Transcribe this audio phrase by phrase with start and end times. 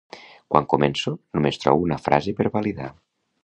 [0.53, 2.93] Quan començo només trobo una frase per validar